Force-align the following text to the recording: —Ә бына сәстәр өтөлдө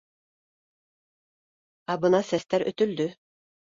—Ә 1.97 2.01
бына 2.07 2.25
сәстәр 2.35 2.71
өтөлдө 2.75 3.13